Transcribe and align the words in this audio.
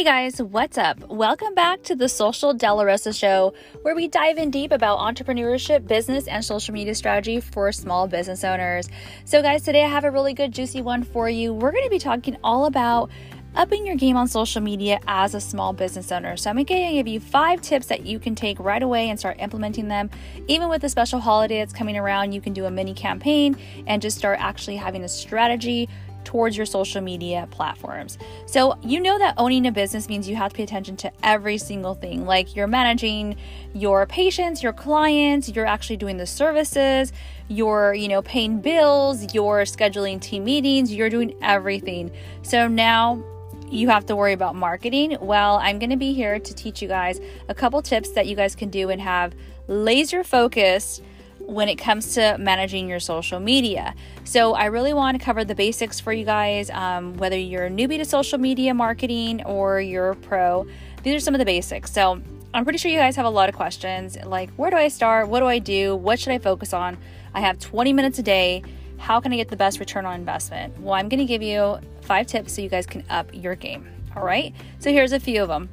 Hey 0.00 0.04
guys, 0.04 0.40
what's 0.40 0.78
up? 0.78 0.98
Welcome 1.10 1.54
back 1.54 1.82
to 1.82 1.94
the 1.94 2.08
Social 2.08 2.54
Della 2.54 2.86
Rosa 2.86 3.12
Show, 3.12 3.52
where 3.82 3.94
we 3.94 4.08
dive 4.08 4.38
in 4.38 4.50
deep 4.50 4.72
about 4.72 4.98
entrepreneurship, 4.98 5.86
business, 5.86 6.26
and 6.26 6.42
social 6.42 6.72
media 6.72 6.94
strategy 6.94 7.38
for 7.38 7.70
small 7.70 8.08
business 8.08 8.42
owners. 8.42 8.88
So, 9.26 9.42
guys, 9.42 9.62
today 9.62 9.84
I 9.84 9.88
have 9.88 10.04
a 10.04 10.10
really 10.10 10.32
good, 10.32 10.52
juicy 10.52 10.80
one 10.80 11.02
for 11.02 11.28
you. 11.28 11.52
We're 11.52 11.70
going 11.70 11.84
to 11.84 11.90
be 11.90 11.98
talking 11.98 12.38
all 12.42 12.64
about 12.64 13.10
upping 13.54 13.84
your 13.84 13.96
game 13.96 14.16
on 14.16 14.26
social 14.26 14.62
media 14.62 15.00
as 15.06 15.34
a 15.34 15.40
small 15.40 15.74
business 15.74 16.10
owner. 16.10 16.34
So, 16.38 16.48
I'm 16.48 16.56
going 16.56 16.64
to 16.64 16.92
give 16.94 17.06
you 17.06 17.20
five 17.20 17.60
tips 17.60 17.88
that 17.88 18.06
you 18.06 18.18
can 18.18 18.34
take 18.34 18.58
right 18.58 18.82
away 18.82 19.10
and 19.10 19.18
start 19.18 19.36
implementing 19.38 19.88
them. 19.88 20.08
Even 20.48 20.70
with 20.70 20.80
the 20.80 20.88
special 20.88 21.20
holiday 21.20 21.58
that's 21.58 21.74
coming 21.74 21.98
around, 21.98 22.32
you 22.32 22.40
can 22.40 22.54
do 22.54 22.64
a 22.64 22.70
mini 22.70 22.94
campaign 22.94 23.54
and 23.86 24.00
just 24.00 24.16
start 24.16 24.38
actually 24.40 24.76
having 24.76 25.04
a 25.04 25.08
strategy 25.10 25.90
towards 26.24 26.56
your 26.56 26.66
social 26.66 27.00
media 27.00 27.48
platforms. 27.50 28.18
So, 28.46 28.78
you 28.82 29.00
know 29.00 29.18
that 29.18 29.34
owning 29.36 29.66
a 29.66 29.72
business 29.72 30.08
means 30.08 30.28
you 30.28 30.36
have 30.36 30.52
to 30.52 30.56
pay 30.56 30.62
attention 30.62 30.96
to 30.98 31.12
every 31.22 31.58
single 31.58 31.94
thing. 31.94 32.26
Like 32.26 32.54
you're 32.54 32.66
managing 32.66 33.36
your 33.74 34.06
patients, 34.06 34.62
your 34.62 34.72
clients, 34.72 35.48
you're 35.48 35.66
actually 35.66 35.96
doing 35.96 36.16
the 36.16 36.26
services, 36.26 37.12
you're, 37.48 37.94
you 37.94 38.08
know, 38.08 38.22
paying 38.22 38.60
bills, 38.60 39.34
you're 39.34 39.62
scheduling 39.62 40.20
team 40.20 40.44
meetings, 40.44 40.92
you're 40.94 41.10
doing 41.10 41.34
everything. 41.42 42.10
So 42.42 42.68
now 42.68 43.22
you 43.70 43.88
have 43.88 44.06
to 44.06 44.16
worry 44.16 44.32
about 44.32 44.56
marketing. 44.56 45.16
Well, 45.20 45.56
I'm 45.56 45.78
going 45.78 45.90
to 45.90 45.96
be 45.96 46.12
here 46.12 46.38
to 46.38 46.54
teach 46.54 46.82
you 46.82 46.88
guys 46.88 47.20
a 47.48 47.54
couple 47.54 47.80
tips 47.82 48.10
that 48.12 48.26
you 48.26 48.34
guys 48.34 48.54
can 48.54 48.68
do 48.68 48.90
and 48.90 49.00
have 49.00 49.32
laser 49.68 50.24
focused 50.24 51.02
when 51.50 51.68
it 51.68 51.76
comes 51.76 52.14
to 52.14 52.36
managing 52.38 52.88
your 52.88 53.00
social 53.00 53.40
media. 53.40 53.94
So, 54.24 54.54
I 54.54 54.66
really 54.66 54.92
want 54.92 55.18
to 55.18 55.24
cover 55.24 55.44
the 55.44 55.54
basics 55.54 55.98
for 55.98 56.12
you 56.12 56.24
guys, 56.24 56.70
um, 56.70 57.16
whether 57.16 57.36
you're 57.36 57.66
a 57.66 57.70
newbie 57.70 57.98
to 57.98 58.04
social 58.04 58.38
media 58.38 58.72
marketing 58.72 59.42
or 59.44 59.80
you're 59.80 60.10
a 60.10 60.16
pro. 60.16 60.66
These 61.02 61.16
are 61.16 61.20
some 61.20 61.34
of 61.34 61.40
the 61.40 61.44
basics. 61.44 61.92
So, 61.92 62.22
I'm 62.54 62.64
pretty 62.64 62.78
sure 62.78 62.90
you 62.90 62.98
guys 62.98 63.16
have 63.16 63.26
a 63.26 63.30
lot 63.30 63.48
of 63.48 63.56
questions 63.56 64.16
like, 64.24 64.50
where 64.50 64.70
do 64.70 64.76
I 64.76 64.88
start? 64.88 65.28
What 65.28 65.40
do 65.40 65.46
I 65.46 65.58
do? 65.58 65.96
What 65.96 66.20
should 66.20 66.32
I 66.32 66.38
focus 66.38 66.72
on? 66.72 66.96
I 67.34 67.40
have 67.40 67.58
20 67.58 67.92
minutes 67.92 68.18
a 68.20 68.22
day. 68.22 68.62
How 68.98 69.20
can 69.20 69.32
I 69.32 69.36
get 69.36 69.48
the 69.48 69.56
best 69.56 69.80
return 69.80 70.06
on 70.06 70.20
investment? 70.20 70.78
Well, 70.80 70.94
I'm 70.94 71.08
going 71.08 71.18
to 71.18 71.26
give 71.26 71.42
you 71.42 71.80
five 72.02 72.26
tips 72.28 72.54
so 72.54 72.62
you 72.62 72.68
guys 72.68 72.86
can 72.86 73.04
up 73.10 73.28
your 73.34 73.56
game. 73.56 73.88
All 74.14 74.24
right. 74.24 74.54
So, 74.78 74.92
here's 74.92 75.12
a 75.12 75.20
few 75.20 75.42
of 75.42 75.48
them. 75.48 75.68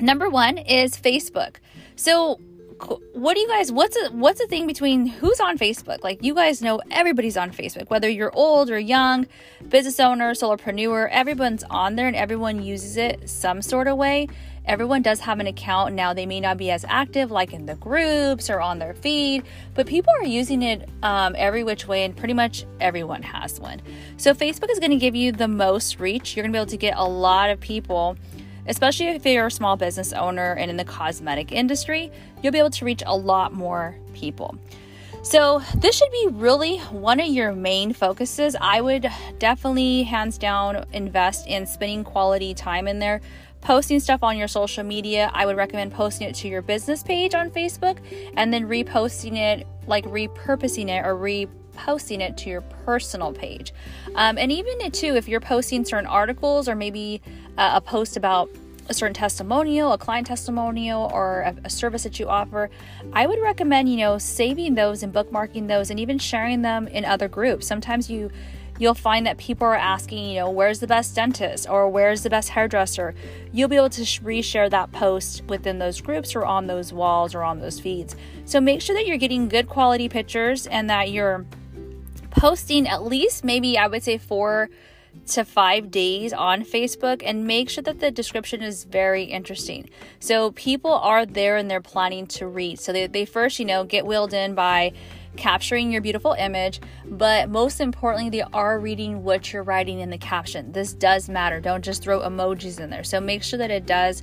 Number 0.00 0.30
one 0.30 0.56
is 0.56 0.96
Facebook. 0.96 1.56
So, 1.96 2.40
what 3.12 3.34
do 3.34 3.40
you 3.40 3.48
guys 3.48 3.70
what's 3.72 3.96
a, 3.96 4.10
what's 4.10 4.40
the 4.40 4.46
thing 4.46 4.66
between 4.66 5.06
who's 5.06 5.40
on 5.40 5.58
facebook? 5.58 6.02
Like 6.02 6.22
you 6.22 6.34
guys 6.34 6.62
know 6.62 6.80
everybody's 6.90 7.36
on 7.36 7.50
facebook 7.50 7.88
whether 7.90 8.08
you're 8.08 8.34
old 8.34 8.70
or 8.70 8.78
young 8.78 9.26
business 9.68 10.00
owner 10.00 10.32
solopreneur 10.32 11.08
everyone's 11.10 11.64
on 11.70 11.96
there 11.96 12.06
and 12.06 12.16
everyone 12.16 12.62
uses 12.62 12.96
it 12.96 13.28
some 13.28 13.62
sort 13.62 13.88
of 13.88 13.96
way. 13.96 14.28
Everyone 14.66 15.02
does 15.02 15.20
have 15.20 15.40
an 15.40 15.46
account. 15.46 15.94
Now 15.94 16.14
they 16.14 16.24
may 16.24 16.40
not 16.40 16.56
be 16.56 16.70
as 16.70 16.86
active 16.88 17.30
like 17.30 17.52
in 17.52 17.66
the 17.66 17.74
groups 17.76 18.48
or 18.48 18.60
on 18.60 18.78
their 18.78 18.94
feed 18.94 19.44
but 19.74 19.86
people 19.86 20.12
are 20.12 20.26
using 20.26 20.62
it 20.62 20.88
um, 21.02 21.34
every 21.38 21.64
which 21.64 21.86
way 21.86 22.04
and 22.04 22.16
pretty 22.16 22.34
much 22.34 22.64
everyone 22.80 23.22
has 23.22 23.60
one. 23.60 23.80
So 24.16 24.34
facebook 24.34 24.70
is 24.70 24.78
going 24.78 24.90
to 24.90 24.96
give 24.96 25.14
you 25.14 25.32
the 25.32 25.48
most 25.48 26.00
reach. 26.00 26.36
You're 26.36 26.44
going 26.44 26.52
to 26.52 26.56
be 26.56 26.60
able 26.60 26.70
to 26.70 26.76
get 26.76 26.94
a 26.96 27.04
lot 27.04 27.50
of 27.50 27.60
people 27.60 28.16
especially 28.66 29.06
if 29.06 29.24
you're 29.26 29.46
a 29.46 29.50
small 29.50 29.76
business 29.76 30.12
owner 30.12 30.54
and 30.54 30.70
in 30.70 30.76
the 30.76 30.84
cosmetic 30.84 31.52
industry, 31.52 32.10
you'll 32.42 32.52
be 32.52 32.58
able 32.58 32.70
to 32.70 32.84
reach 32.84 33.02
a 33.06 33.16
lot 33.16 33.52
more 33.52 33.96
people. 34.14 34.56
So, 35.22 35.62
this 35.76 35.96
should 35.96 36.10
be 36.12 36.28
really 36.32 36.78
one 36.90 37.18
of 37.18 37.28
your 37.28 37.54
main 37.54 37.94
focuses. 37.94 38.54
I 38.60 38.82
would 38.82 39.10
definitely, 39.38 40.02
hands 40.02 40.36
down, 40.36 40.84
invest 40.92 41.46
in 41.46 41.66
spending 41.66 42.04
quality 42.04 42.52
time 42.52 42.86
in 42.86 42.98
there. 42.98 43.22
Posting 43.62 43.98
stuff 44.00 44.22
on 44.22 44.36
your 44.36 44.48
social 44.48 44.84
media, 44.84 45.30
I 45.32 45.46
would 45.46 45.56
recommend 45.56 45.92
posting 45.92 46.28
it 46.28 46.34
to 46.36 46.48
your 46.48 46.60
business 46.60 47.02
page 47.02 47.34
on 47.34 47.50
Facebook 47.50 48.00
and 48.36 48.52
then 48.52 48.68
reposting 48.68 49.38
it, 49.38 49.66
like 49.86 50.04
repurposing 50.04 50.90
it 50.90 51.06
or 51.06 51.16
reposting 51.74 52.20
it 52.20 52.36
to 52.38 52.50
your 52.50 52.60
personal 52.84 53.32
page. 53.32 53.72
Um, 54.14 54.38
and 54.38 54.50
even 54.52 54.90
too, 54.90 55.16
if 55.16 55.28
you're 55.28 55.40
posting 55.40 55.84
certain 55.84 56.06
articles 56.06 56.68
or 56.68 56.74
maybe 56.74 57.20
uh, 57.58 57.72
a 57.74 57.80
post 57.80 58.16
about 58.16 58.50
a 58.88 58.94
certain 58.94 59.14
testimonial, 59.14 59.92
a 59.92 59.98
client 59.98 60.26
testimonial, 60.26 61.10
or 61.12 61.40
a, 61.40 61.56
a, 61.64 61.70
service 61.70 62.02
that 62.02 62.20
you 62.20 62.28
offer, 62.28 62.68
I 63.12 63.26
would 63.26 63.40
recommend, 63.40 63.88
you 63.88 63.96
know, 63.96 64.18
saving 64.18 64.74
those 64.74 65.02
and 65.02 65.12
bookmarking 65.12 65.68
those 65.68 65.90
and 65.90 65.98
even 65.98 66.18
sharing 66.18 66.62
them 66.62 66.86
in 66.88 67.04
other 67.04 67.28
groups. 67.28 67.66
Sometimes 67.66 68.10
you 68.10 68.30
you'll 68.78 68.94
find 68.94 69.26
that 69.26 69.38
people 69.38 69.66
are 69.66 69.76
asking, 69.76 70.30
you 70.30 70.40
know, 70.40 70.50
where's 70.50 70.80
the 70.80 70.86
best 70.86 71.14
dentist 71.14 71.68
or 71.68 71.88
where's 71.88 72.22
the 72.22 72.30
best 72.30 72.48
hairdresser. 72.50 73.14
You'll 73.52 73.68
be 73.68 73.76
able 73.76 73.90
to 73.90 74.02
reshare 74.02 74.68
that 74.70 74.90
post 74.92 75.44
within 75.44 75.78
those 75.78 76.00
groups 76.00 76.34
or 76.34 76.44
on 76.44 76.66
those 76.66 76.92
walls 76.92 77.34
or 77.34 77.42
on 77.42 77.60
those 77.60 77.78
feeds. 77.78 78.16
So 78.44 78.60
make 78.60 78.80
sure 78.80 78.96
that 78.96 79.06
you're 79.06 79.16
getting 79.16 79.48
good 79.48 79.68
quality 79.68 80.08
pictures 80.08 80.66
and 80.66 80.90
that 80.90 81.10
you're 81.10 81.46
posting 82.36 82.88
at 82.88 83.04
least 83.04 83.44
maybe 83.44 83.78
I 83.78 83.86
would 83.86 84.02
say 84.02 84.18
four 84.18 84.68
to 85.28 85.44
five 85.44 85.90
days 85.90 86.32
on 86.32 86.62
Facebook 86.62 87.22
and 87.24 87.46
make 87.46 87.70
sure 87.70 87.82
that 87.82 88.00
the 88.00 88.10
description 88.10 88.62
is 88.62 88.84
very 88.84 89.24
interesting. 89.24 89.88
So 90.18 90.50
people 90.52 90.92
are 90.92 91.24
there 91.24 91.56
and 91.56 91.70
they're 91.70 91.80
planning 91.80 92.26
to 92.28 92.46
read. 92.46 92.80
So 92.80 92.92
they, 92.92 93.06
they 93.06 93.24
first, 93.24 93.58
you 93.58 93.64
know, 93.64 93.84
get 93.84 94.06
wheeled 94.06 94.34
in 94.34 94.54
by 94.54 94.92
capturing 95.36 95.90
your 95.90 96.00
beautiful 96.00 96.32
image, 96.32 96.80
but 97.06 97.48
most 97.48 97.80
importantly, 97.80 98.30
they 98.30 98.42
are 98.52 98.78
reading 98.78 99.24
what 99.24 99.52
you're 99.52 99.62
writing 99.62 100.00
in 100.00 100.10
the 100.10 100.18
caption. 100.18 100.72
This 100.72 100.92
does 100.92 101.28
matter. 101.28 101.60
Don't 101.60 101.84
just 101.84 102.02
throw 102.02 102.20
emojis 102.20 102.78
in 102.80 102.90
there. 102.90 103.04
So 103.04 103.20
make 103.20 103.42
sure 103.42 103.58
that 103.58 103.70
it 103.70 103.86
does 103.86 104.22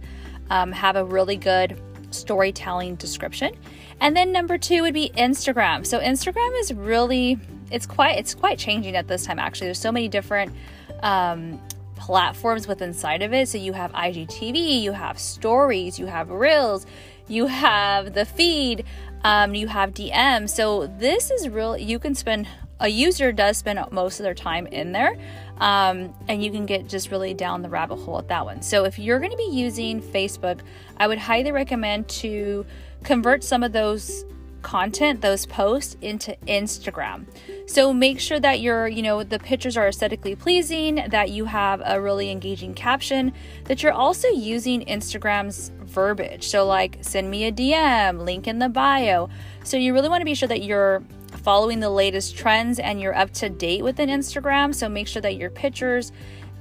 um, 0.49 0.71
have 0.71 0.95
a 0.95 1.03
really 1.03 1.37
good 1.37 1.81
storytelling 2.11 2.95
description. 2.95 3.55
And 3.99 4.15
then 4.15 4.31
number 4.31 4.57
two 4.57 4.81
would 4.81 4.93
be 4.93 5.11
Instagram. 5.17 5.85
So 5.85 5.99
Instagram 5.99 6.59
is 6.59 6.73
really 6.73 7.39
it's 7.71 7.85
quite 7.85 8.17
it's 8.17 8.35
quite 8.35 8.59
changing 8.59 8.95
at 8.95 9.07
this 9.07 9.25
time 9.25 9.39
actually. 9.39 9.67
There's 9.67 9.79
so 9.79 9.91
many 9.91 10.07
different 10.07 10.53
um, 11.01 11.59
platforms 11.95 12.67
with 12.67 12.81
inside 12.81 13.21
of 13.21 13.33
it. 13.33 13.47
So 13.47 13.57
you 13.57 13.73
have 13.73 13.91
IGTV, 13.93 14.81
you 14.81 14.91
have 14.91 15.19
stories, 15.19 15.99
you 15.99 16.07
have 16.07 16.29
reels, 16.29 16.85
you 17.27 17.47
have 17.47 18.13
the 18.13 18.25
feed, 18.25 18.85
um, 19.23 19.55
you 19.55 19.67
have 19.67 19.93
DM. 19.93 20.49
So 20.49 20.87
this 20.87 21.31
is 21.31 21.47
real. 21.47 21.77
You 21.77 21.99
can 21.99 22.15
spend 22.15 22.47
a 22.81 22.87
user 22.87 23.31
does 23.31 23.57
spend 23.57 23.79
most 23.91 24.19
of 24.19 24.23
their 24.23 24.33
time 24.33 24.65
in 24.65 24.91
there, 24.91 25.15
um, 25.59 26.15
and 26.27 26.43
you 26.43 26.49
can 26.49 26.65
get 26.65 26.87
just 26.87 27.11
really 27.11 27.35
down 27.35 27.61
the 27.61 27.69
rabbit 27.69 27.97
hole 27.97 28.17
at 28.17 28.27
that 28.29 28.43
one. 28.43 28.63
So 28.63 28.85
if 28.85 28.97
you're 28.97 29.19
going 29.19 29.29
to 29.29 29.37
be 29.37 29.49
using 29.51 30.01
Facebook, 30.01 30.61
I 30.97 31.07
would 31.07 31.19
highly 31.19 31.51
recommend 31.51 32.09
to 32.09 32.65
convert 33.03 33.43
some 33.43 33.61
of 33.61 33.71
those 33.71 34.25
content, 34.61 35.21
those 35.21 35.45
posts 35.45 35.97
into 36.01 36.35
Instagram. 36.47 37.25
So 37.67 37.93
make 37.93 38.19
sure 38.19 38.39
that 38.39 38.59
your, 38.59 38.87
you 38.87 39.01
know, 39.01 39.23
the 39.23 39.39
pictures 39.39 39.77
are 39.77 39.87
aesthetically 39.87 40.35
pleasing, 40.35 40.95
that 41.09 41.29
you 41.29 41.45
have 41.45 41.81
a 41.85 42.01
really 42.01 42.29
engaging 42.29 42.73
caption, 42.73 43.33
that 43.65 43.83
you're 43.83 43.93
also 43.93 44.27
using 44.27 44.85
Instagram's 44.85 45.71
verbiage. 45.83 46.47
So 46.47 46.65
like 46.65 46.97
send 47.01 47.29
me 47.29 47.45
a 47.45 47.51
DM, 47.51 48.25
link 48.25 48.47
in 48.47 48.59
the 48.59 48.69
bio. 48.69 49.29
So 49.63 49.77
you 49.77 49.93
really 49.93 50.09
want 50.09 50.21
to 50.21 50.25
be 50.25 50.35
sure 50.35 50.49
that 50.49 50.63
you're 50.63 51.03
following 51.43 51.79
the 51.79 51.89
latest 51.89 52.37
trends 52.37 52.79
and 52.79 52.99
you're 52.99 53.15
up 53.15 53.31
to 53.31 53.49
date 53.49 53.83
within 53.83 54.09
Instagram. 54.09 54.75
So 54.75 54.89
make 54.89 55.07
sure 55.07 55.21
that 55.21 55.35
your 55.35 55.49
pictures 55.49 56.11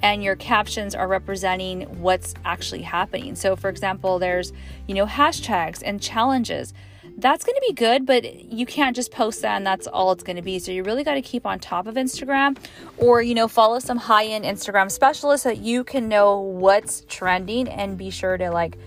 and 0.03 0.22
your 0.22 0.37
captions 0.37 0.94
are 0.94 1.09
representing 1.09 1.82
what's 2.00 2.34
actually 2.44 2.82
happening. 2.82 3.34
So 3.34 3.56
for 3.56 3.69
example, 3.69 4.19
there's, 4.19 4.53
you 4.87 4.94
know, 4.94 5.06
hashtags 5.06 5.82
and 5.84 6.00
challenges 6.00 6.72
that's 7.20 7.44
going 7.44 7.54
to 7.54 7.64
be 7.69 7.75
good, 7.75 8.06
but 8.06 8.44
you 8.44 8.67
can't 8.67 8.96
just 8.96 9.11
post 9.11 9.43
that 9.43 9.56
and 9.56 9.67
that's 9.67 9.87
all 9.87 10.12
it's 10.12 10.22
going 10.22 10.37
to 10.37 10.43
be. 10.43 10.58
So 10.58 10.72
you 10.72 10.82
really 10.82 11.05
got 11.05 11.14
to 11.14 11.22
keep 11.22 11.46
on 11.46 11.58
top 11.58 11.87
of 11.87 11.94
Instagram 11.94 12.56
or, 12.96 13.22
you 13.22 13.34
know, 13.34 13.49
follow 13.49 13.78
some 13.78 13.99
high 13.99 14.26
end 14.26 14.44
Instagram 14.44 14.90
specialists 14.90 15.44
so 15.44 15.50
that 15.50 15.58
you 15.58 15.84
can 15.84 16.08
know 16.08 16.40
what's 16.40 17.05
trending 17.08 17.69
and 17.69 17.99
be 17.99 18.11
sure 18.11 18.37
to 18.37 18.50
like 18.50 18.78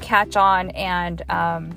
catch 0.00 0.36
on 0.36 0.70
and 0.70 1.22
um, 1.30 1.76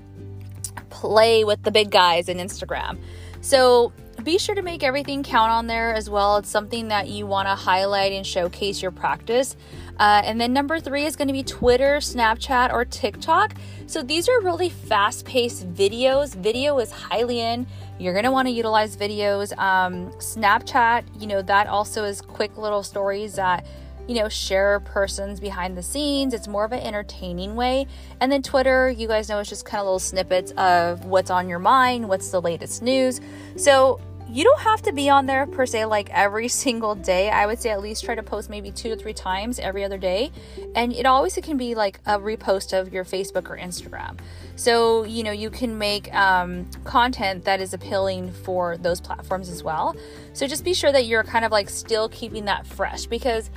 play 0.90 1.44
with 1.44 1.62
the 1.64 1.72
big 1.72 1.92
guys 1.92 2.30
in 2.30 2.38
Instagram. 2.38 2.98
So 3.42 3.94
be 4.24 4.38
sure 4.38 4.56
to 4.56 4.62
make 4.62 4.84
everything 4.84 5.24
count 5.24 5.52
on 5.52 5.68
there 5.68 5.94
as 5.94 6.10
well. 6.10 6.38
It's 6.38 6.50
something 6.50 6.90
that 6.90 7.08
you 7.08 7.26
want 7.26 7.48
to 7.48 7.56
highlight 7.56 8.12
and 8.12 8.26
showcase 8.26 8.82
your 8.82 8.92
practice. 8.92 9.56
Uh, 10.00 10.22
and 10.26 10.40
then 10.40 10.54
number 10.54 10.80
three 10.80 11.06
is 11.06 11.16
going 11.16 11.28
to 11.28 11.34
be 11.34 11.44
Twitter, 11.44 11.98
Snapchat, 11.98 12.74
or 12.74 12.84
TikTok. 12.84 13.54
So 13.86 14.04
these 14.04 14.28
are 14.28 14.42
really 14.42 14.70
fast 14.70 15.26
paced 15.26 15.72
videos. 15.74 16.36
Video 16.36 16.78
is 16.80 16.92
highly 16.92 17.40
in. 17.40 17.66
You're 18.00 18.14
going 18.14 18.26
to 18.26 18.32
want 18.32 18.48
to 18.48 18.52
utilize 18.52 18.98
videos. 18.98 19.58
Um, 19.58 20.12
Snapchat, 20.14 21.04
you 21.20 21.28
know, 21.28 21.42
that 21.42 21.68
also 21.68 22.04
is 22.04 22.22
quick 22.22 22.58
little 22.58 22.84
stories 22.84 23.36
that 23.36 23.66
you 24.08 24.16
know, 24.16 24.30
share 24.30 24.80
persons 24.80 25.40
behind 25.40 25.78
the 25.78 25.84
scenes. 25.84 26.34
It's 26.34 26.48
more 26.48 26.66
of 26.66 26.72
an 26.72 26.80
entertaining 26.80 27.56
way. 27.56 27.88
And 28.22 28.32
then 28.32 28.42
Twitter, 28.42 28.90
you 28.90 29.08
guys 29.08 29.30
know, 29.30 29.40
it's 29.40 29.50
just 29.50 29.66
kind 29.66 29.82
of 29.82 29.86
little 29.86 30.00
snippets 30.00 30.52
of 30.54 31.06
what's 31.06 31.30
on 31.30 31.50
your 31.50 31.60
mind, 31.60 32.08
what's 32.08 32.32
the 32.32 32.42
latest 32.42 32.82
news. 32.82 33.20
So 33.58 34.00
you 34.30 34.44
don't 34.44 34.60
have 34.60 34.82
to 34.82 34.92
be 34.92 35.10
on 35.10 35.26
there 35.26 35.46
per 35.46 35.66
se 35.66 35.86
like 35.86 36.10
every 36.12 36.48
single 36.48 36.96
day. 36.96 37.30
I 37.30 37.46
would 37.46 37.60
say 37.60 37.70
at 37.70 37.82
least 37.82 38.04
try 38.04 38.16
to 38.16 38.24
post 38.24 38.50
maybe 38.50 38.72
two 38.72 38.90
to 38.90 38.96
three 38.96 39.14
times 39.14 39.60
every 39.60 39.84
other 39.84 39.98
day. 39.98 40.32
And 40.76 40.94
it 40.94 41.06
always 41.06 41.38
it 41.38 41.44
can 41.44 41.58
be 41.58 41.76
like 41.76 42.00
a 42.06 42.18
repost 42.18 42.78
of 42.78 42.94
your 42.94 43.06
Facebook 43.06 43.50
or 43.50 43.58
Instagram. 43.58 44.20
So, 44.56 45.04
you 45.04 45.24
know, 45.24 45.32
you 45.32 45.50
can 45.50 45.78
make 45.78 46.14
um, 46.14 46.66
content 46.84 47.46
that 47.46 47.62
is 47.62 47.74
appealing 47.74 48.32
for 48.32 48.78
those 48.78 49.00
platforms 49.00 49.50
as 49.50 49.64
well. 49.64 49.96
So 50.34 50.48
just 50.48 50.64
be 50.64 50.74
sure 50.74 50.92
that 50.92 51.06
you're 51.06 51.24
kind 51.24 51.46
of 51.46 51.52
like 51.52 51.70
still 51.70 52.10
keeping 52.10 52.46
that 52.46 52.66
fresh 52.66 53.06
because 53.06 53.50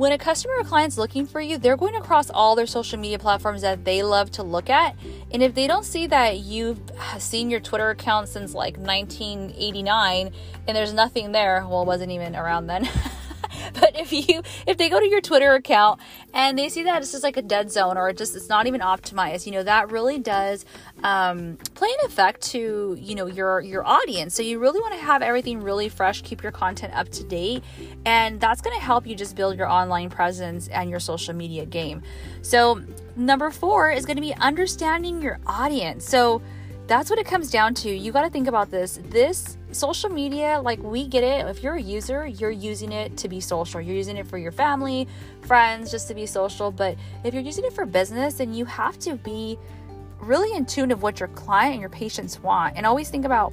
when 0.00 0.12
a 0.12 0.18
customer 0.18 0.54
or 0.58 0.64
client's 0.64 0.96
looking 0.96 1.26
for 1.26 1.42
you, 1.42 1.58
they're 1.58 1.76
going 1.76 1.94
across 1.94 2.30
all 2.30 2.56
their 2.56 2.66
social 2.66 2.98
media 2.98 3.18
platforms 3.18 3.60
that 3.60 3.84
they 3.84 4.02
love 4.02 4.30
to 4.30 4.42
look 4.42 4.70
at. 4.70 4.96
And 5.30 5.42
if 5.42 5.54
they 5.54 5.66
don't 5.66 5.84
see 5.84 6.06
that 6.06 6.38
you've 6.38 6.80
seen 7.18 7.50
your 7.50 7.60
Twitter 7.60 7.90
account 7.90 8.30
since 8.30 8.54
like 8.54 8.78
1989 8.78 10.32
and 10.66 10.76
there's 10.76 10.94
nothing 10.94 11.32
there, 11.32 11.66
well, 11.68 11.82
it 11.82 11.86
wasn't 11.86 12.12
even 12.12 12.34
around 12.34 12.66
then. 12.66 12.88
if 14.12 14.12
you 14.12 14.42
if 14.66 14.76
they 14.76 14.88
go 14.88 14.98
to 14.98 15.08
your 15.08 15.20
Twitter 15.20 15.54
account 15.54 16.00
and 16.32 16.58
they 16.58 16.68
see 16.68 16.84
that 16.84 17.02
it's 17.02 17.12
just 17.12 17.22
like 17.22 17.36
a 17.36 17.42
dead 17.42 17.70
zone 17.70 17.96
or 17.96 18.08
it 18.08 18.16
just 18.16 18.34
it's 18.34 18.48
not 18.48 18.66
even 18.66 18.80
optimized, 18.80 19.46
you 19.46 19.52
know, 19.52 19.62
that 19.62 19.90
really 19.90 20.18
does 20.18 20.64
um, 21.02 21.56
play 21.74 21.88
an 22.00 22.06
effect 22.06 22.40
to 22.42 22.96
you 22.98 23.14
know 23.14 23.26
your 23.26 23.60
your 23.60 23.86
audience. 23.86 24.34
So 24.34 24.42
you 24.42 24.58
really 24.58 24.80
want 24.80 24.94
to 24.94 25.00
have 25.00 25.22
everything 25.22 25.62
really 25.62 25.88
fresh, 25.88 26.22
keep 26.22 26.42
your 26.42 26.52
content 26.52 26.94
up 26.94 27.08
to 27.10 27.24
date, 27.24 27.62
and 28.04 28.40
that's 28.40 28.60
going 28.60 28.76
to 28.76 28.82
help 28.82 29.06
you 29.06 29.14
just 29.14 29.36
build 29.36 29.56
your 29.56 29.68
online 29.68 30.10
presence 30.10 30.68
and 30.68 30.90
your 30.90 31.00
social 31.00 31.34
media 31.34 31.66
game. 31.66 32.02
So 32.42 32.82
number 33.16 33.50
four 33.50 33.90
is 33.90 34.06
going 34.06 34.16
to 34.16 34.22
be 34.22 34.34
understanding 34.34 35.20
your 35.20 35.38
audience. 35.46 36.08
So 36.08 36.42
that's 36.90 37.08
what 37.08 37.20
it 37.20 37.24
comes 37.24 37.52
down 37.52 37.72
to. 37.72 37.88
You 37.88 38.10
got 38.10 38.22
to 38.22 38.30
think 38.30 38.48
about 38.48 38.68
this. 38.68 38.98
This 39.10 39.56
social 39.70 40.10
media, 40.10 40.60
like 40.60 40.82
we 40.82 41.06
get 41.06 41.22
it. 41.22 41.46
If 41.46 41.62
you're 41.62 41.76
a 41.76 41.80
user, 41.80 42.26
you're 42.26 42.50
using 42.50 42.90
it 42.90 43.16
to 43.18 43.28
be 43.28 43.40
social. 43.40 43.80
You're 43.80 43.94
using 43.94 44.16
it 44.16 44.26
for 44.26 44.38
your 44.38 44.50
family, 44.50 45.06
friends, 45.42 45.92
just 45.92 46.08
to 46.08 46.14
be 46.14 46.26
social. 46.26 46.72
But 46.72 46.96
if 47.22 47.32
you're 47.32 47.44
using 47.44 47.64
it 47.64 47.72
for 47.72 47.86
business, 47.86 48.34
then 48.34 48.52
you 48.52 48.64
have 48.64 48.98
to 49.00 49.14
be 49.14 49.56
really 50.18 50.52
in 50.56 50.66
tune 50.66 50.90
of 50.90 51.00
what 51.00 51.20
your 51.20 51.28
client 51.28 51.74
and 51.74 51.80
your 51.80 51.90
patients 51.90 52.40
want. 52.40 52.76
And 52.76 52.84
always 52.84 53.08
think 53.08 53.24
about 53.24 53.52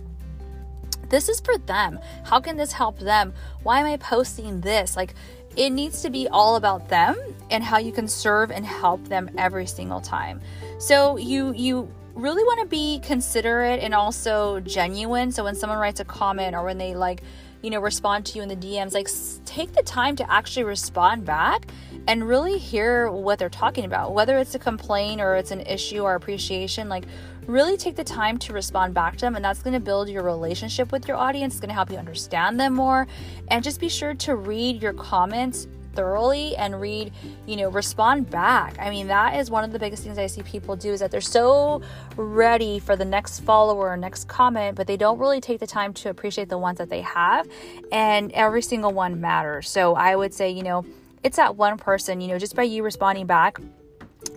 this 1.10 1.30
is 1.30 1.40
for 1.40 1.60
them. 1.60 2.00
How 2.26 2.40
can 2.40 2.58
this 2.58 2.72
help 2.72 2.98
them? 2.98 3.36
Why 3.62 3.82
am 3.82 3.86
I 3.86 3.98
posting 3.98 4.62
this? 4.62 4.98
Like 4.98 5.14
it 5.56 5.70
needs 5.70 6.02
to 6.02 6.10
be 6.10 6.28
all 6.28 6.56
about 6.56 6.90
them 6.90 7.16
and 7.52 7.64
how 7.64 7.78
you 7.78 7.92
can 7.92 8.08
serve 8.08 8.50
and 8.50 8.66
help 8.66 9.08
them 9.08 9.30
every 9.38 9.68
single 9.68 10.02
time. 10.02 10.42
So 10.80 11.18
you 11.18 11.54
you 11.54 11.88
really 12.18 12.44
want 12.44 12.62
to 12.62 12.66
be 12.66 13.00
considerate 13.00 13.80
and 13.80 13.94
also 13.94 14.60
genuine. 14.62 15.32
So 15.32 15.44
when 15.44 15.56
someone 15.56 15.80
writes 15.80 16.00
a 16.00 16.06
comment 16.06 16.56
or 16.56 16.64
when 16.64 16.78
they 16.78 16.96
like, 16.96 17.22
you 17.62 17.70
know, 17.70 17.80
respond 17.80 18.26
to 18.28 18.38
you 18.38 18.44
in 18.44 18.50
the 18.50 18.56
DMs, 18.56 18.94
like 18.94 19.08
take 19.46 19.74
the 19.74 19.84
time 19.84 20.16
to 20.16 20.32
actually 20.32 20.64
respond 20.64 21.26
back 21.26 21.68
and 22.08 22.28
really 22.28 22.58
hear 22.58 23.12
what 23.12 23.40
they're 23.40 23.50
talking 23.50 23.86
about, 23.86 24.14
whether 24.14 24.38
it's 24.38 24.56
a 24.56 24.60
complaint 24.60 25.22
or 25.22 25.36
it's 25.36 25.52
an 25.52 25.62
issue 25.62 26.02
or 26.02 26.16
appreciation. 26.16 26.90
Like, 26.90 27.06
really 27.46 27.78
take 27.78 27.96
the 27.96 28.04
time 28.04 28.38
to 28.38 28.52
respond 28.52 28.94
back 28.94 29.14
to 29.14 29.22
them, 29.22 29.36
and 29.36 29.44
that's 29.44 29.62
going 29.62 29.74
to 29.74 29.80
build 29.80 30.10
your 30.10 30.24
relationship 30.24 30.92
with 30.92 31.08
your 31.08 31.16
audience. 31.16 31.54
It's 31.54 31.62
going 31.62 31.70
to 31.70 31.74
help 31.74 31.90
you 31.90 31.98
understand 31.98 32.60
them 32.60 32.74
more, 32.74 33.08
and 33.48 33.64
just 33.64 33.80
be 33.80 33.90
sure 33.90 34.14
to 34.14 34.36
read 34.36 34.82
your 34.82 34.94
comments 34.94 35.68
thoroughly 35.98 36.56
and 36.58 36.80
read, 36.80 37.12
you 37.48 37.56
know, 37.56 37.70
respond 37.70 38.30
back. 38.30 38.78
I 38.80 38.92
mean, 38.92 39.08
that 39.08 39.36
is 39.36 39.50
one 39.50 39.64
of 39.64 39.72
the 39.72 39.80
biggest 39.80 40.04
things 40.04 40.20
I 40.20 40.28
see 40.28 40.44
people 40.44 40.76
do 40.76 40.94
is 40.94 41.00
that 41.00 41.10
they're 41.10 41.22
so 41.22 41.82
ready 42.16 42.78
for 42.78 42.96
the 42.96 43.04
next 43.04 43.40
follower 43.40 43.90
or 43.90 43.98
next 43.98 44.28
comment, 44.28 44.78
but 44.78 44.86
they 44.86 44.96
don't 44.96 45.18
really 45.18 45.42
take 45.42 45.60
the 45.60 45.66
time 45.66 45.94
to 45.96 46.10
appreciate 46.12 46.50
the 46.50 46.58
ones 46.60 46.78
that 46.78 46.90
they 46.90 47.02
have. 47.02 47.50
And 47.92 48.32
every 48.34 48.62
single 48.62 48.94
one 48.94 49.20
matters. 49.20 49.70
So 49.70 49.96
I 49.96 50.16
would 50.16 50.36
say, 50.36 50.52
you 50.52 50.62
know, 50.62 50.86
it's 51.24 51.38
that 51.38 51.56
one 51.56 51.80
person, 51.80 52.22
you 52.22 52.28
know, 52.28 52.38
just 52.38 52.56
by 52.56 52.62
you 52.62 52.84
responding 52.84 53.26
back 53.26 53.58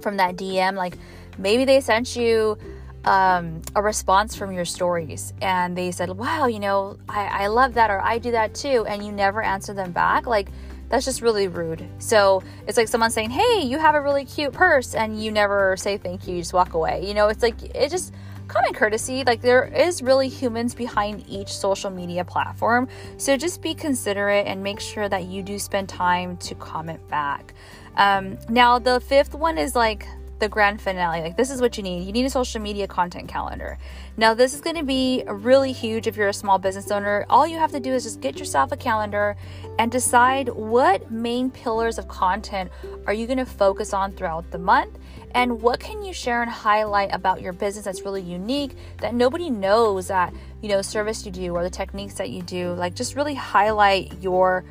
from 0.01 0.17
that 0.17 0.37
DM, 0.37 0.77
like 0.77 0.97
maybe 1.37 1.67
they 1.67 1.83
sent 1.83 2.17
you 2.17 2.57
um, 3.05 3.61
a 3.75 3.83
response 3.83 4.35
from 4.35 4.53
your 4.53 4.65
stories 4.65 5.35
and 5.43 5.77
they 5.77 5.91
said, 5.91 6.09
wow, 6.09 6.47
you 6.47 6.59
know, 6.59 6.99
I, 7.07 7.45
I 7.45 7.47
love 7.49 7.75
that 7.75 7.91
or 7.91 8.01
I 8.01 8.17
do 8.17 8.31
that 8.31 8.55
too. 8.55 8.87
And 8.87 9.05
you 9.05 9.12
never 9.12 9.43
answer 9.43 9.75
them 9.75 9.93
back. 9.93 10.27
Like, 10.27 10.49
that's 10.91 11.07
just 11.07 11.23
really 11.23 11.49
rude. 11.49 11.89
So 11.99 12.43
it's 12.67 12.77
like 12.77 12.89
someone 12.89 13.11
saying, 13.11 13.31
Hey, 13.31 13.63
you 13.63 13.79
have 13.79 13.95
a 13.95 14.01
really 14.03 14.25
cute 14.27 14.53
purse, 14.53 14.95
and 14.95 15.23
you 15.23 15.31
never 15.31 15.77
say 15.77 15.97
thank 15.97 16.29
you, 16.29 16.35
you 16.35 16.43
just 16.43 16.53
walk 16.53 16.75
away. 16.75 17.07
You 17.07 17.15
know, 17.15 17.29
it's 17.29 17.43
like, 17.43 17.63
it 17.75 17.91
just, 17.91 18.13
common 18.51 18.75
courtesy. 18.75 19.23
Like 19.25 19.41
there 19.41 19.65
is 19.65 20.03
really 20.03 20.29
humans 20.29 20.75
behind 20.75 21.25
each 21.29 21.55
social 21.55 21.91
media 21.91 22.25
platform. 22.25 22.89
So 23.17 23.37
just 23.37 23.63
be 23.63 23.75
considerate 23.75 24.47
and 24.47 24.63
make 24.63 24.81
sure 24.81 25.09
that 25.09 25.25
you 25.25 25.43
do 25.43 25.59
spend 25.59 25.89
time 25.89 26.37
to 26.39 26.55
comment 26.57 27.07
back. 27.09 27.55
Um, 27.97 28.39
now, 28.49 28.79
the 28.79 29.01
fifth 29.01 29.35
one 29.35 29.59
is 29.59 29.75
like 29.75 30.07
the 30.41 30.49
grand 30.49 30.81
finale. 30.81 31.21
Like, 31.21 31.37
this 31.37 31.51
is 31.51 31.61
what 31.61 31.77
you 31.77 31.83
need. 31.83 32.05
You 32.05 32.13
need 32.13 32.25
a 32.25 32.31
social 32.31 32.61
media 32.61 32.89
content 32.89 33.29
calendar. 33.29 33.79
Now, 34.17 34.35
this 34.35 34.55
is 34.55 34.61
going 34.61 34.77
to 34.77 34.83
be 34.83 35.23
really 35.27 35.73
huge 35.73 36.07
if 36.07 36.17
you're 36.17 36.29
a 36.29 36.35
small 36.35 36.59
business 36.59 36.91
owner. 36.91 37.25
All 37.31 37.47
you 37.47 37.59
have 37.59 37.71
to 37.73 37.81
do 37.81 37.93
is 37.93 38.05
just 38.05 38.21
get 38.21 38.39
yourself 38.39 38.73
a 38.73 38.77
calendar 38.77 39.37
and 39.79 39.93
decide 39.93 40.49
what 40.49 41.11
main 41.11 41.51
pillars 41.51 41.99
of 41.99 42.09
content 42.09 42.71
are 43.07 43.13
you 43.13 43.27
going 43.27 43.39
to 43.39 43.47
focus 43.47 43.93
on 43.93 44.13
throughout 44.13 44.51
the 44.51 44.59
month 44.59 44.99
and 45.33 45.63
what 45.63 45.79
can 45.79 46.03
you 46.03 46.13
share 46.13 46.43
and 46.43 46.51
highlight 46.51 47.15
about 47.15 47.41
your 47.41 47.53
business 47.53 47.85
that's 47.85 48.03
really 48.03 48.23
unique 48.23 48.73
that 48.99 49.15
nobody 49.15 49.51
knows 49.51 50.09
that 50.09 50.35
you 50.61 50.69
know 50.69 50.83
service 50.83 51.25
you 51.25 51.33
do 51.33 51.55
or 51.55 51.63
the 51.63 51.71
techniques 51.71 52.15
that 52.15 52.31
you 52.31 52.43
do 52.43 52.73
like 52.75 52.95
just 52.95 53.15
really 53.15 53.35
highlight 53.35 54.13
your 54.21 54.65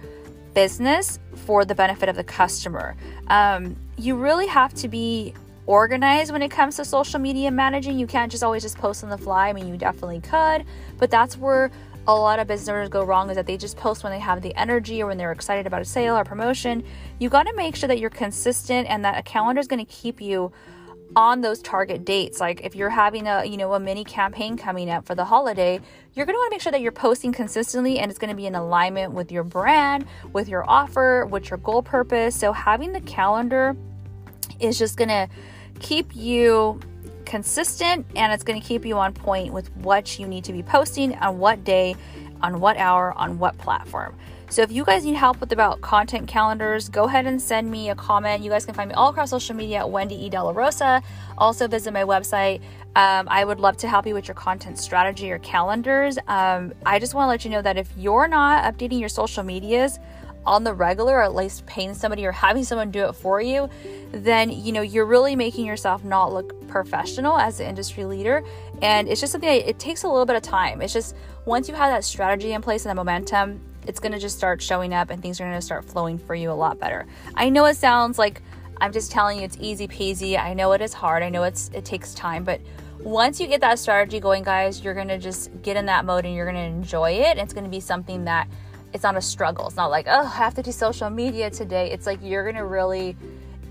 business 0.54 1.20
for 1.36 1.64
the 1.64 1.76
benefit 1.76 2.10
of 2.10 2.16
the 2.16 2.24
customer 2.24 2.96
um, 3.28 3.76
you 3.98 4.16
really 4.16 4.48
have 4.48 4.74
to 4.74 4.88
be 4.88 5.34
organized 5.70 6.32
when 6.32 6.42
it 6.42 6.50
comes 6.50 6.78
to 6.78 6.84
social 6.84 7.20
media 7.20 7.52
managing. 7.52 8.00
You 8.00 8.08
can't 8.08 8.32
just 8.32 8.44
always 8.44 8.64
just 8.64 8.76
post 8.76 9.04
on 9.04 9.10
the 9.12 9.18
fly. 9.20 9.50
I 9.50 9.54
mean, 9.54 9.68
you 9.68 9.78
definitely 9.78 10.20
could, 10.20 10.66
but 10.98 11.12
that's 11.12 11.38
where 11.38 11.70
a 12.08 12.16
lot 12.16 12.40
of 12.40 12.48
business 12.48 12.70
owners 12.70 12.90
go 12.90 13.04
wrong 13.04 13.30
is 13.30 13.36
that 13.36 13.46
they 13.46 13.56
just 13.56 13.78
post 13.78 14.04
when 14.04 14.12
they 14.12 14.18
have 14.18 14.42
the 14.42 14.54
energy 14.56 15.04
or 15.04 15.06
when 15.06 15.20
they're 15.20 15.32
excited 15.32 15.68
about 15.68 15.84
a 15.84 15.86
sale 15.86 16.18
or 16.18 16.24
promotion. 16.24 16.84
You 17.20 17.30
got 17.30 17.44
to 17.44 17.54
make 17.56 17.76
sure 17.76 17.88
that 17.88 18.00
you're 18.00 18.10
consistent 18.10 18.90
and 18.90 19.06
that 19.06 19.20
a 19.20 19.22
calendar 19.22 19.60
is 19.60 19.68
going 19.68 19.86
to 19.86 19.92
keep 19.92 20.20
you 20.20 20.52
on 21.16 21.42
those 21.42 21.60
target 21.64 22.06
dates 22.06 22.40
like 22.40 22.62
if 22.62 22.76
you're 22.76 22.88
having 22.88 23.26
a 23.26 23.44
you 23.44 23.58
know 23.58 23.74
a 23.74 23.80
mini 23.80 24.04
campaign 24.04 24.56
coming 24.56 24.92
up 24.92 25.08
for 25.08 25.16
the 25.16 25.26
holiday 25.26 25.80
you're 26.14 26.24
going 26.24 26.36
to 26.36 26.38
want 26.38 26.52
to 26.52 26.54
make 26.54 26.62
sure 26.62 26.72
that 26.72 26.82
you're 26.82 26.92
posting 26.92 27.32
consistently 27.32 27.98
and 27.98 28.12
it's 28.12 28.20
going 28.20 28.30
to 28.30 28.36
be 28.36 28.46
in 28.46 28.54
alignment 28.54 29.12
with 29.12 29.32
your 29.32 29.44
brand 29.44 30.06
with 30.34 30.48
your 30.48 30.64
offer 30.70 31.26
with 31.26 31.50
your 31.50 31.58
goal 31.58 31.82
purpose 31.82 32.36
so 32.36 32.54
having 32.54 32.92
the 32.92 33.02
calendar 33.02 33.76
is 34.60 34.78
just 34.78 34.98
going 34.98 35.10
to 35.10 35.28
keep 35.80 36.16
you 36.16 36.80
consistent 37.26 38.06
and 38.16 38.34
it's 38.34 38.44
going 38.44 38.60
to 38.60 38.68
keep 38.68 38.86
you 38.86 38.98
on 38.98 39.14
point 39.14 39.54
with 39.54 39.74
what 39.78 40.18
you 40.20 40.28
need 40.28 40.44
to 40.44 40.54
be 40.54 40.64
posting 40.64 41.16
on 41.18 41.38
what 41.38 41.64
day, 41.64 41.96
on 42.42 42.60
what 42.60 42.78
hour, 42.78 43.14
on 43.18 43.38
what 43.38 43.58
platform. 43.58 44.16
So 44.52 44.64
if 44.64 44.72
you 44.72 44.84
guys 44.84 45.06
need 45.06 45.14
help 45.14 45.40
with 45.40 45.52
about 45.52 45.80
content 45.82 46.28
calendars, 46.28 46.90
go 46.90 47.04
ahead 47.04 47.28
and 47.28 47.40
send 47.40 47.70
me 47.70 47.92
a 47.92 47.96
comment. 47.96 48.44
You 48.44 48.50
guys 48.50 48.66
can 48.66 48.74
find 48.74 48.90
me 48.90 48.96
all 48.96 49.10
across 49.10 49.30
social 49.30 49.56
media 49.56 49.80
at 49.80 49.92
Wendy 49.92 50.16
E. 50.16 50.28
De 50.28 50.42
La 50.42 50.50
Rosa. 50.50 51.04
Also 51.38 51.68
visit 51.68 51.94
my 51.94 52.04
website. 52.04 52.62
Um, 52.96 53.28
I 53.30 53.46
would 53.46 53.60
love 53.60 53.78
to 53.78 53.88
help 53.88 54.08
you 54.08 54.16
with 54.16 54.28
your 54.28 54.34
content 54.34 54.80
strategy 54.80 55.32
or 55.32 55.38
calendars. 55.40 56.18
Um, 56.28 56.74
I 56.84 56.98
just 56.98 57.14
want 57.14 57.26
to 57.26 57.30
let 57.30 57.46
you 57.46 57.52
know 57.52 57.62
that 57.62 57.78
if 57.78 57.92
you're 57.96 58.28
not 58.28 58.64
updating 58.64 59.00
your 59.00 59.10
social 59.10 59.44
medias, 59.44 60.00
on 60.46 60.64
the 60.64 60.74
regular, 60.74 61.16
or 61.16 61.24
at 61.24 61.36
least 61.36 61.66
paying 61.66 61.94
somebody 61.94 62.26
or 62.26 62.32
having 62.32 62.64
someone 62.64 62.92
do 62.92 63.06
it 63.06 63.14
for 63.14 63.42
you, 63.42 63.70
then 64.12 64.50
you 64.50 64.72
know 64.72 64.82
you're 64.82 65.06
really 65.06 65.36
making 65.36 65.66
yourself 65.66 66.04
not 66.04 66.34
look 66.34 66.68
professional 66.68 67.38
as 67.38 67.60
an 67.60 67.68
industry 67.68 68.06
leader. 68.06 68.44
And 68.82 69.08
it's 69.08 69.22
just 69.22 69.32
something 69.32 69.50
that 69.50 69.70
it 69.70 69.80
takes 69.80 70.04
a 70.04 70.08
little 70.08 70.26
bit 70.26 70.36
of 70.36 70.42
time. 70.42 70.82
It's 70.82 70.94
just 70.94 71.16
once 71.46 71.68
you 71.68 71.76
have 71.76 71.92
that 71.92 72.04
strategy 72.04 72.54
in 72.54 72.62
place 72.62 72.86
and 72.86 72.90
that 72.90 72.96
momentum, 72.96 73.62
it's 73.88 74.00
gonna 74.00 74.20
just 74.20 74.38
start 74.38 74.62
showing 74.62 74.94
up 74.94 75.10
and 75.10 75.22
things 75.22 75.40
are 75.40 75.46
gonna 75.46 75.62
start 75.62 75.86
flowing 75.86 76.18
for 76.18 76.36
you 76.36 76.52
a 76.52 76.54
lot 76.54 76.80
better. 76.80 77.06
I 77.36 77.50
know 77.50 77.66
it 77.66 77.76
sounds 77.76 78.18
like 78.18 78.42
I'm 78.82 78.92
just 78.92 79.12
telling 79.12 79.40
you 79.40 79.44
it's 79.44 79.58
easy 79.60 79.88
peasy. 79.88 80.40
I 80.40 80.54
know 80.54 80.72
it 80.72 80.82
is 80.82 80.94
hard. 80.94 81.24
I 81.24 81.30
know 81.30 81.44
it's 81.44 81.70
it 81.74 81.86
takes 81.86 82.14
time, 82.14 82.44
but 82.44 82.62
once 83.00 83.40
you 83.40 83.48
get 83.48 83.62
that 83.62 83.80
strategy 83.80 84.20
going, 84.20 84.44
guys, 84.44 84.82
you're 84.84 84.94
gonna 84.94 85.18
just 85.18 85.50
get 85.62 85.78
in 85.78 85.86
that 85.86 86.06
mode 86.06 86.26
and 86.26 86.36
you're 86.36 86.46
gonna 86.46 86.60
enjoy 86.60 87.12
it. 87.12 87.38
It's 87.38 87.54
gonna 87.54 87.70
be 87.70 87.80
something 87.80 88.26
that 88.26 88.48
it's 88.94 89.04
not 89.04 89.16
a 89.16 89.22
struggle. 89.22 89.68
It's 89.68 89.76
not 89.76 89.92
like, 89.92 90.08
oh, 90.08 90.26
I 90.26 90.38
have 90.38 90.54
to 90.56 90.62
do 90.62 90.72
social 90.72 91.10
media 91.10 91.50
today. 91.50 91.92
It's 91.92 92.06
like 92.06 92.20
you're 92.22 92.44
going 92.44 92.56
to 92.56 92.66
really 92.66 93.16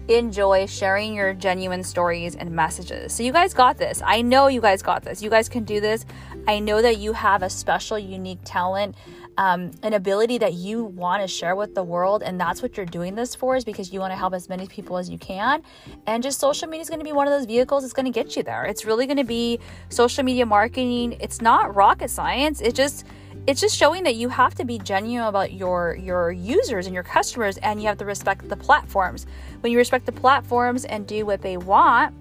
enjoy 0.08 0.64
sharing 0.64 1.14
your 1.14 1.34
genuine 1.34 1.82
stories 1.82 2.34
and 2.34 2.50
messages. 2.50 3.12
So, 3.12 3.22
you 3.22 3.32
guys 3.32 3.52
got 3.52 3.76
this. 3.76 4.00
I 4.04 4.22
know 4.22 4.46
you 4.46 4.60
guys 4.60 4.82
got 4.82 5.02
this. 5.02 5.22
You 5.22 5.28
guys 5.28 5.48
can 5.48 5.64
do 5.64 5.80
this. 5.80 6.06
I 6.46 6.60
know 6.60 6.80
that 6.80 6.98
you 6.98 7.12
have 7.12 7.42
a 7.42 7.50
special, 7.50 7.98
unique 7.98 8.38
talent, 8.44 8.94
um, 9.36 9.70
an 9.82 9.92
ability 9.92 10.38
that 10.38 10.54
you 10.54 10.84
want 10.84 11.22
to 11.22 11.28
share 11.28 11.54
with 11.54 11.74
the 11.74 11.82
world. 11.82 12.22
And 12.22 12.40
that's 12.40 12.62
what 12.62 12.76
you're 12.76 12.86
doing 12.86 13.14
this 13.14 13.34
for, 13.34 13.54
is 13.54 13.64
because 13.64 13.92
you 13.92 14.00
want 14.00 14.12
to 14.12 14.16
help 14.16 14.32
as 14.32 14.48
many 14.48 14.66
people 14.66 14.96
as 14.96 15.10
you 15.10 15.18
can. 15.18 15.62
And 16.06 16.22
just 16.22 16.40
social 16.40 16.68
media 16.68 16.82
is 16.82 16.88
going 16.88 17.00
to 17.00 17.04
be 17.04 17.12
one 17.12 17.26
of 17.26 17.32
those 17.32 17.44
vehicles 17.44 17.82
that's 17.82 17.92
going 17.92 18.10
to 18.10 18.10
get 18.10 18.34
you 18.34 18.42
there. 18.42 18.64
It's 18.64 18.86
really 18.86 19.06
going 19.06 19.18
to 19.18 19.24
be 19.24 19.60
social 19.90 20.24
media 20.24 20.46
marketing. 20.46 21.18
It's 21.20 21.42
not 21.42 21.74
rocket 21.74 22.08
science. 22.08 22.62
It 22.62 22.74
just, 22.74 23.04
it's 23.48 23.62
just 23.62 23.74
showing 23.74 24.04
that 24.04 24.16
you 24.16 24.28
have 24.28 24.54
to 24.56 24.64
be 24.66 24.78
genuine 24.78 25.26
about 25.26 25.54
your 25.54 25.96
your 25.96 26.30
users 26.30 26.84
and 26.84 26.92
your 26.92 27.02
customers 27.02 27.56
and 27.56 27.80
you 27.80 27.88
have 27.88 27.96
to 27.96 28.04
respect 28.04 28.46
the 28.46 28.56
platforms. 28.56 29.26
When 29.60 29.72
you 29.72 29.78
respect 29.78 30.04
the 30.04 30.12
platforms 30.12 30.84
and 30.84 31.06
do 31.06 31.24
what 31.24 31.40
they 31.40 31.56
want 31.56 32.14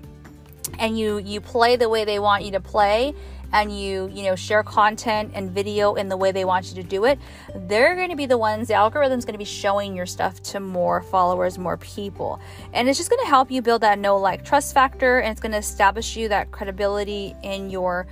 and 0.80 0.98
you 0.98 1.18
you 1.18 1.42
play 1.42 1.76
the 1.76 1.90
way 1.90 2.06
they 2.06 2.20
want 2.20 2.46
you 2.46 2.52
to 2.52 2.62
play 2.62 3.14
and 3.52 3.78
you 3.78 4.10
you 4.14 4.24
know 4.24 4.38
share 4.38 4.64
content 4.64 5.32
and 5.34 5.52
video 5.52 5.96
in 5.96 6.08
the 6.08 6.16
way 6.16 6.32
they 6.32 6.46
want 6.46 6.70
you 6.70 6.82
to 6.82 6.84
do 6.84 7.06
it 7.06 7.20
they're 7.68 7.96
going 7.96 8.10
to 8.10 8.16
be 8.16 8.26
the 8.26 8.38
ones 8.38 8.70
the 8.70 8.74
algorithm's 8.74 9.26
going 9.26 9.34
to 9.34 9.38
be 9.38 9.46
showing 9.46 9.96
your 9.96 10.06
stuff 10.06 10.42
to 10.44 10.62
more 10.62 11.02
followers 11.02 11.58
more 11.58 11.76
people. 11.78 12.40
And 12.72 12.88
it's 12.88 12.98
just 12.98 13.10
going 13.10 13.24
to 13.24 13.30
help 13.30 13.52
you 13.52 13.62
build 13.62 13.82
that 13.82 14.00
know 14.00 14.16
like 14.16 14.46
trust 14.46 14.74
factor 14.74 15.20
and 15.20 15.32
it's 15.34 15.42
going 15.42 15.52
to 15.52 15.58
establish 15.58 16.16
you 16.16 16.30
that 16.30 16.52
credibility 16.52 17.36
in 17.44 17.70
your 17.70 18.08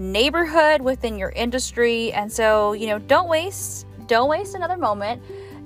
neighborhood 0.00 0.80
within 0.80 1.18
your 1.18 1.30
industry. 1.30 2.12
And 2.12 2.32
so 2.32 2.72
you 2.72 2.86
know 2.86 2.98
don't 2.98 3.28
waste 3.28 3.86
don't 4.06 4.28
waste 4.28 4.56
another 4.56 4.76
moment. 4.76 5.22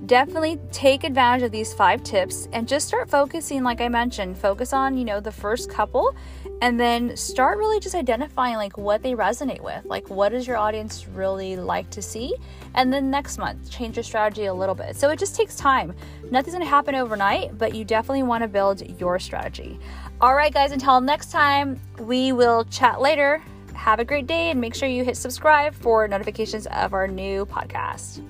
Definitely 0.07 0.61
take 0.71 1.03
advantage 1.05 1.45
of 1.45 1.51
these 1.51 1.73
five 1.73 2.03
tips 2.03 2.47
and 2.53 2.69
just 2.69 2.87
start 2.87 3.09
focusing 3.09 3.63
like 3.63 3.81
i 3.81 3.89
mentioned 3.89 4.37
focus 4.37 4.75
on 4.75 4.99
you 4.99 5.05
know 5.07 5.19
the 5.19 5.33
first 5.33 5.71
couple 5.71 6.15
and 6.61 6.79
then 6.79 7.17
start 7.17 7.57
really 7.57 7.81
just 7.81 7.95
identifying 7.95 8.57
like 8.57 8.77
what 8.77 9.03
they 9.03 9.13
resonate 9.13 9.63
with. 9.63 9.85
Like 9.87 10.11
what 10.11 10.31
does 10.31 10.47
your 10.47 10.57
audience 10.57 11.09
really 11.09 11.57
like 11.57 11.89
to 11.91 12.03
see? 12.03 12.35
And 12.75 12.93
then 12.93 13.11
next 13.11 13.39
month 13.39 13.71
change 13.71 13.97
your 13.97 14.03
strategy 14.03 14.45
a 14.47 14.55
little 14.55 14.75
bit. 14.75 14.95
So 14.97 15.09
it 15.11 15.19
just 15.19 15.37
takes 15.37 15.57
time. 15.57 15.95
Nothing's 16.31 16.57
to 16.59 16.65
happen 16.65 16.95
overnight 16.95 17.57
but 17.57 17.75
you 17.75 17.85
definitely 17.85 18.25
want 18.25 18.43
to 18.43 18.49
build 18.49 19.01
your 19.01 19.19
strategy. 19.19 19.79
All 20.21 20.35
right 20.35 20.53
guys 20.53 20.73
until 20.73 21.01
next 21.01 21.31
time 21.31 21.81
we 21.99 22.33
will 22.33 22.65
chat 22.65 23.01
later 23.01 23.43
have 23.75 24.01
a 24.01 24.05
great 24.05 24.27
day 24.27 24.51
and 24.51 24.61
make 24.61 24.75
sure 24.75 24.89
you 24.89 25.05
hit 25.05 25.17
subscribe 25.17 25.75
for 25.75 26.09
notifications 26.09 26.67
of 26.67 26.95
our 26.95 27.07
new 27.07 27.47
podcast 27.47 28.23